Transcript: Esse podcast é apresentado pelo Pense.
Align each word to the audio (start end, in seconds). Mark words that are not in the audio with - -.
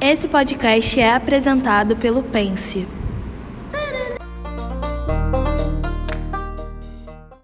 Esse 0.00 0.28
podcast 0.28 1.00
é 1.00 1.14
apresentado 1.14 1.96
pelo 1.96 2.22
Pense. 2.22 2.86